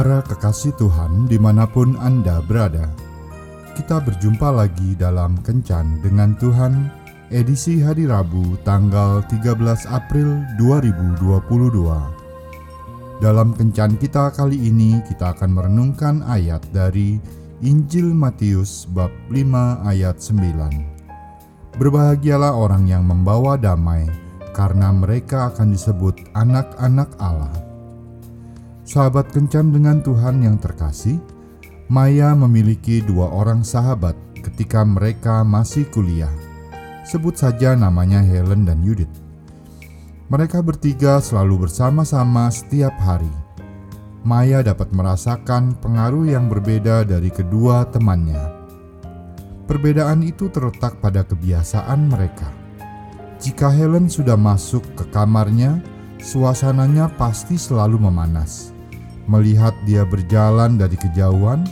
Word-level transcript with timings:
Para 0.00 0.24
kekasih 0.24 0.72
Tuhan 0.80 1.28
di 1.28 1.36
mana 1.36 1.68
pun 1.68 1.92
Anda 2.00 2.40
berada, 2.40 2.88
kita 3.76 4.00
berjumpa 4.00 4.48
lagi 4.48 4.96
dalam 4.96 5.36
Kencan 5.44 6.00
dengan 6.00 6.32
Tuhan 6.40 6.88
edisi 7.28 7.84
hari 7.84 8.08
Rabu 8.08 8.56
tanggal 8.64 9.20
13 9.28 9.60
April 9.92 10.40
2022. 10.56 11.84
Dalam 13.20 13.52
Kencan 13.52 14.00
kita 14.00 14.32
kali 14.32 14.72
ini 14.72 15.04
kita 15.04 15.36
akan 15.36 15.52
merenungkan 15.52 16.24
ayat 16.24 16.64
dari 16.72 17.20
Injil 17.60 18.16
Matius 18.16 18.88
bab 18.88 19.12
5 19.28 19.84
ayat 19.84 20.16
9. 20.16 21.76
Berbahagialah 21.76 22.56
orang 22.56 22.88
yang 22.88 23.04
membawa 23.04 23.60
damai, 23.60 24.08
karena 24.56 24.96
mereka 24.96 25.52
akan 25.52 25.76
disebut 25.76 26.24
anak-anak 26.32 27.12
Allah. 27.20 27.69
Sahabat 28.90 29.30
kencan 29.30 29.70
dengan 29.70 30.02
Tuhan 30.02 30.42
yang 30.42 30.58
terkasih, 30.58 31.22
Maya 31.86 32.34
memiliki 32.34 32.98
dua 32.98 33.30
orang 33.30 33.62
sahabat 33.62 34.18
ketika 34.42 34.82
mereka 34.82 35.46
masih 35.46 35.86
kuliah. 35.94 36.34
Sebut 37.06 37.38
saja 37.38 37.78
namanya 37.78 38.18
Helen 38.18 38.66
dan 38.66 38.82
Judith. 38.82 39.14
Mereka 40.26 40.58
bertiga 40.66 41.22
selalu 41.22 41.70
bersama-sama 41.70 42.50
setiap 42.50 42.90
hari. 42.98 43.30
Maya 44.26 44.58
dapat 44.58 44.90
merasakan 44.90 45.78
pengaruh 45.78 46.26
yang 46.26 46.50
berbeda 46.50 47.06
dari 47.06 47.30
kedua 47.30 47.86
temannya. 47.94 48.42
Perbedaan 49.70 50.26
itu 50.26 50.50
terletak 50.50 50.98
pada 50.98 51.22
kebiasaan 51.22 52.10
mereka. 52.10 52.50
Jika 53.38 53.70
Helen 53.70 54.10
sudah 54.10 54.34
masuk 54.34 54.82
ke 54.98 55.06
kamarnya, 55.14 55.78
suasananya 56.18 57.06
pasti 57.14 57.54
selalu 57.54 58.10
memanas. 58.10 58.79
Melihat 59.30 59.78
dia 59.86 60.02
berjalan 60.02 60.74
dari 60.74 60.98
kejauhan, 60.98 61.62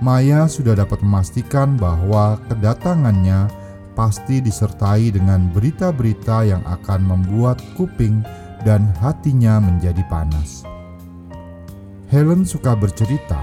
Maya 0.00 0.48
sudah 0.48 0.72
dapat 0.72 1.04
memastikan 1.04 1.76
bahwa 1.76 2.40
kedatangannya 2.48 3.52
pasti 3.92 4.40
disertai 4.40 5.12
dengan 5.12 5.52
berita-berita 5.52 6.48
yang 6.48 6.64
akan 6.64 7.04
membuat 7.04 7.60
kuping 7.76 8.24
dan 8.64 8.88
hatinya 9.04 9.60
menjadi 9.60 10.00
panas. 10.08 10.64
Helen 12.08 12.48
suka 12.48 12.72
bercerita, 12.72 13.38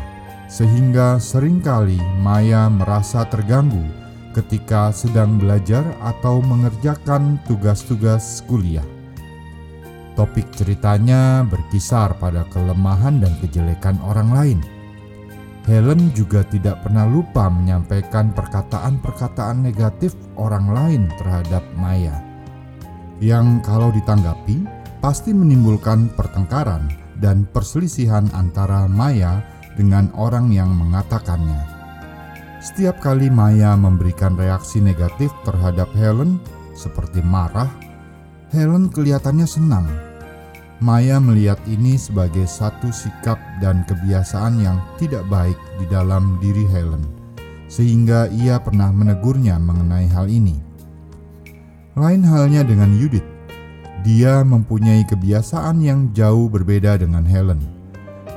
sehingga 0.50 1.22
sering 1.22 1.62
kali 1.62 2.02
Maya 2.18 2.66
merasa 2.66 3.30
terganggu 3.30 3.86
ketika 4.34 4.90
sedang 4.90 5.38
belajar 5.38 5.86
atau 6.02 6.42
mengerjakan 6.42 7.38
tugas-tugas 7.46 8.42
kuliah. 8.50 9.01
Topik 10.12 10.52
ceritanya 10.52 11.48
berkisar 11.48 12.20
pada 12.20 12.44
kelemahan 12.52 13.24
dan 13.24 13.32
kejelekan 13.40 13.96
orang 14.04 14.30
lain. 14.36 14.60
Helen 15.64 16.12
juga 16.18 16.42
tidak 16.50 16.84
pernah 16.84 17.06
lupa 17.06 17.48
menyampaikan 17.48 18.34
perkataan-perkataan 18.34 19.62
negatif 19.62 20.18
orang 20.36 20.68
lain 20.74 21.02
terhadap 21.22 21.62
Maya, 21.78 22.18
yang 23.22 23.62
kalau 23.62 23.94
ditanggapi 23.94 24.66
pasti 25.00 25.32
menimbulkan 25.32 26.10
pertengkaran 26.18 26.90
dan 27.22 27.46
perselisihan 27.54 28.26
antara 28.34 28.90
Maya 28.90 29.46
dengan 29.78 30.10
orang 30.18 30.50
yang 30.50 30.74
mengatakannya. 30.74 31.62
Setiap 32.62 32.98
kali 33.02 33.30
Maya 33.30 33.78
memberikan 33.78 34.34
reaksi 34.38 34.82
negatif 34.82 35.30
terhadap 35.46 35.90
Helen, 35.94 36.42
seperti 36.74 37.22
marah, 37.22 37.70
Helen 38.52 38.92
kelihatannya 38.92 39.48
senang. 39.48 39.88
Maya 40.84 41.24
melihat 41.24 41.56
ini 41.72 41.96
sebagai 41.96 42.44
satu 42.44 42.92
sikap 42.92 43.40
dan 43.64 43.88
kebiasaan 43.88 44.60
yang 44.60 44.76
tidak 45.00 45.24
baik 45.32 45.56
di 45.80 45.88
dalam 45.88 46.36
diri 46.44 46.68
Helen, 46.68 47.00
sehingga 47.72 48.28
ia 48.28 48.60
pernah 48.60 48.92
menegurnya 48.92 49.56
mengenai 49.56 50.04
hal 50.12 50.28
ini. 50.28 50.60
Lain 51.96 52.28
halnya 52.28 52.68
dengan 52.68 52.92
Judith. 53.00 53.24
Dia 54.04 54.44
mempunyai 54.44 55.08
kebiasaan 55.08 55.80
yang 55.80 56.12
jauh 56.12 56.52
berbeda 56.52 57.00
dengan 57.00 57.24
Helen. 57.24 57.64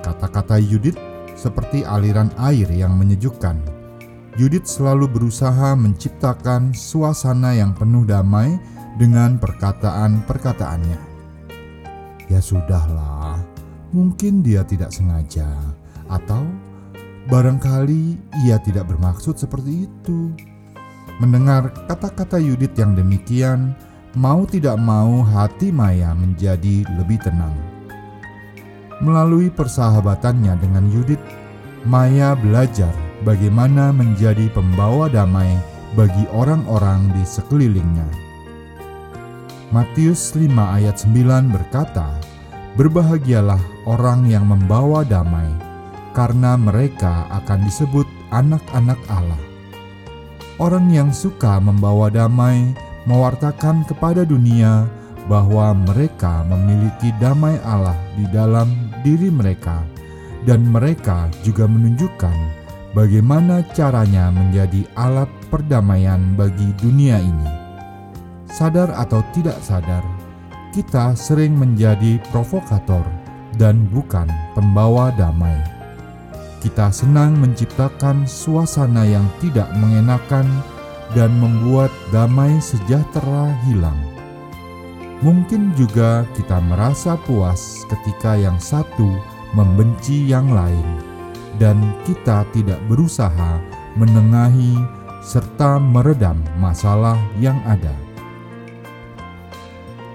Kata-kata 0.06 0.62
Judith 0.62 1.00
seperti 1.34 1.82
aliran 1.82 2.30
air 2.38 2.70
yang 2.70 2.94
menyejukkan. 2.94 3.58
Judith 4.38 4.70
selalu 4.70 5.10
berusaha 5.10 5.74
menciptakan 5.74 6.70
suasana 6.70 7.58
yang 7.58 7.74
penuh 7.74 8.06
damai 8.06 8.62
dengan 8.94 9.38
perkataan-perkataannya. 9.38 11.00
Ya 12.30 12.40
sudahlah, 12.40 13.42
mungkin 13.92 14.40
dia 14.40 14.64
tidak 14.64 14.94
sengaja, 14.94 15.46
atau 16.08 16.46
barangkali 17.28 18.18
ia 18.46 18.56
tidak 18.62 18.88
bermaksud 18.88 19.36
seperti 19.36 19.90
itu. 19.90 20.32
Mendengar 21.22 21.70
kata-kata 21.86 22.42
Yudit 22.42 22.74
yang 22.74 22.98
demikian, 22.98 23.76
mau 24.18 24.42
tidak 24.46 24.78
mau 24.80 25.22
hati 25.22 25.70
Maya 25.70 26.10
menjadi 26.14 26.82
lebih 26.98 27.22
tenang. 27.22 27.54
Melalui 29.02 29.50
persahabatannya 29.50 30.58
dengan 30.58 30.86
Yudit, 30.90 31.20
Maya 31.84 32.32
belajar 32.32 32.94
bagaimana 33.22 33.92
menjadi 33.92 34.48
pembawa 34.50 35.12
damai 35.12 35.52
bagi 35.92 36.24
orang-orang 36.32 37.12
di 37.12 37.22
sekelilingnya. 37.22 38.23
Matius 39.74 40.38
5 40.38 40.54
ayat 40.54 41.02
9 41.02 41.50
berkata, 41.50 42.14
Berbahagialah 42.78 43.58
orang 43.90 44.22
yang 44.30 44.46
membawa 44.46 45.02
damai, 45.02 45.50
karena 46.14 46.54
mereka 46.54 47.26
akan 47.42 47.66
disebut 47.66 48.06
anak-anak 48.30 48.94
Allah. 49.10 49.42
Orang 50.62 50.94
yang 50.94 51.10
suka 51.10 51.58
membawa 51.58 52.06
damai 52.06 52.70
mewartakan 53.02 53.82
kepada 53.90 54.22
dunia 54.22 54.86
bahwa 55.26 55.74
mereka 55.74 56.46
memiliki 56.46 57.10
damai 57.18 57.58
Allah 57.66 57.98
di 58.14 58.30
dalam 58.30 58.70
diri 59.02 59.26
mereka, 59.26 59.82
dan 60.46 60.70
mereka 60.70 61.26
juga 61.42 61.66
menunjukkan 61.66 62.36
bagaimana 62.94 63.66
caranya 63.74 64.30
menjadi 64.30 64.86
alat 64.94 65.26
perdamaian 65.50 66.22
bagi 66.38 66.70
dunia 66.78 67.18
ini 67.18 67.63
sadar 68.54 68.86
atau 68.94 69.18
tidak 69.34 69.58
sadar, 69.58 70.06
kita 70.70 71.10
sering 71.18 71.58
menjadi 71.58 72.22
provokator 72.30 73.02
dan 73.58 73.90
bukan 73.90 74.30
pembawa 74.54 75.10
damai. 75.18 75.58
Kita 76.62 76.94
senang 76.94 77.34
menciptakan 77.42 78.24
suasana 78.30 79.02
yang 79.04 79.26
tidak 79.42 79.66
mengenakan 79.74 80.46
dan 81.18 81.34
membuat 81.42 81.90
damai 82.14 82.56
sejahtera 82.62 83.50
hilang. 83.66 83.98
Mungkin 85.20 85.74
juga 85.74 86.22
kita 86.38 86.62
merasa 86.62 87.18
puas 87.26 87.82
ketika 87.90 88.38
yang 88.38 88.56
satu 88.62 89.18
membenci 89.52 90.30
yang 90.30 90.46
lain, 90.54 90.86
dan 91.58 91.78
kita 92.06 92.46
tidak 92.54 92.78
berusaha 92.86 93.58
menengahi 93.98 94.78
serta 95.22 95.78
meredam 95.78 96.38
masalah 96.58 97.16
yang 97.38 97.56
ada 97.62 98.03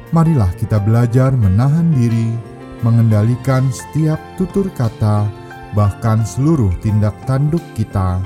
marilah 0.10 0.50
kita 0.58 0.82
belajar 0.82 1.34
menahan 1.34 1.94
diri, 1.94 2.34
mengendalikan 2.82 3.68
setiap 3.70 4.18
tutur 4.36 4.68
kata, 4.74 5.30
bahkan 5.78 6.26
seluruh 6.26 6.74
tindak 6.82 7.14
tanduk 7.30 7.62
kita, 7.78 8.22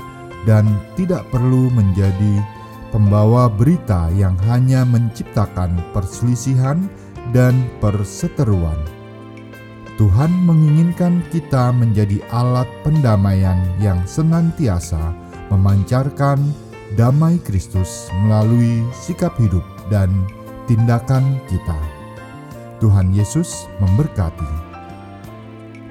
dan 0.47 0.67
tidak 0.95 1.23
perlu 1.31 1.71
menjadi 1.71 2.43
pembawa 2.91 3.49
berita 3.49 4.11
yang 4.13 4.37
hanya 4.45 4.85
menciptakan 4.85 5.81
perselisihan 5.91 6.85
dan 7.33 7.55
perseteruan. 7.81 8.77
Tuhan 9.97 10.33
menginginkan 10.49 11.21
kita 11.29 11.69
menjadi 11.69 12.17
alat 12.33 12.65
pendamaian 12.81 13.61
yang 13.77 14.01
senantiasa 14.09 15.13
memancarkan 15.53 16.41
damai 16.97 17.37
Kristus 17.41 18.09
melalui 18.25 18.81
sikap 18.93 19.37
hidup 19.37 19.61
dan 19.93 20.09
tindakan 20.69 21.41
kita. 21.47 21.79
Tuhan 22.83 23.15
Yesus 23.15 23.71
memberkati. 23.79 24.51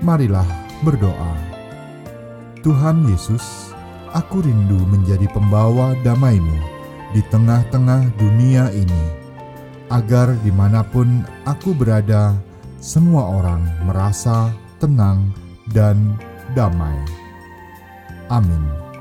Marilah 0.05 0.47
berdoa. 0.85 1.35
Tuhan 2.61 3.09
Yesus, 3.09 3.75
aku 4.13 4.45
rindu 4.45 4.79
menjadi 4.87 5.27
pembawa 5.33 5.97
damai-Mu 6.07 6.59
di 7.17 7.21
tengah-tengah 7.33 8.13
dunia 8.17 8.71
ini, 8.77 9.05
agar 9.91 10.37
di 10.41 10.53
mana 10.53 10.85
pun 10.85 11.27
aku 11.49 11.75
berada, 11.75 12.37
semua 12.83 13.41
orang 13.41 13.63
merasa 13.87 14.51
tenang 14.83 15.31
dan 15.71 16.19
damai. 16.55 16.99
Amin. 18.29 18.92